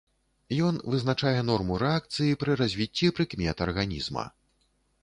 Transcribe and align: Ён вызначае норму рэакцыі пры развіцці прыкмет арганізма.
Ён 0.67 0.79
вызначае 0.93 1.35
норму 1.51 1.77
рэакцыі 1.85 2.39
пры 2.45 2.51
развіцці 2.63 3.13
прыкмет 3.21 3.57
арганізма. 3.69 4.27